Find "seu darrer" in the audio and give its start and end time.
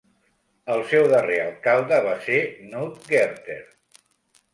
0.93-1.35